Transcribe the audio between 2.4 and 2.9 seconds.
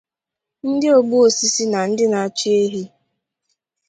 ehi